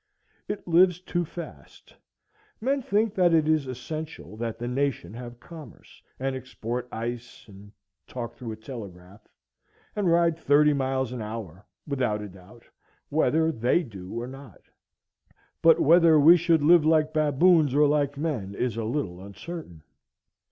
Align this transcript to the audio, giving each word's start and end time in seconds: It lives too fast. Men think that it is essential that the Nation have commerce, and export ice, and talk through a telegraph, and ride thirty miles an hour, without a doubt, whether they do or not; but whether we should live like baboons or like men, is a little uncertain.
It 0.47 0.67
lives 0.67 0.99
too 0.99 1.25
fast. 1.25 1.95
Men 2.59 2.81
think 2.81 3.13
that 3.13 3.35
it 3.35 3.47
is 3.47 3.67
essential 3.67 4.35
that 4.37 4.57
the 4.57 4.67
Nation 4.67 5.13
have 5.13 5.39
commerce, 5.39 6.01
and 6.19 6.35
export 6.35 6.87
ice, 6.91 7.45
and 7.47 7.71
talk 8.07 8.33
through 8.33 8.53
a 8.53 8.55
telegraph, 8.55 9.21
and 9.95 10.11
ride 10.11 10.39
thirty 10.39 10.73
miles 10.73 11.11
an 11.11 11.21
hour, 11.21 11.67
without 11.85 12.23
a 12.23 12.29
doubt, 12.29 12.65
whether 13.09 13.51
they 13.51 13.83
do 13.83 14.19
or 14.19 14.25
not; 14.25 14.61
but 15.61 15.79
whether 15.79 16.19
we 16.19 16.35
should 16.35 16.63
live 16.63 16.83
like 16.83 17.13
baboons 17.13 17.75
or 17.75 17.85
like 17.85 18.17
men, 18.17 18.55
is 18.55 18.77
a 18.77 18.83
little 18.83 19.23
uncertain. 19.23 19.83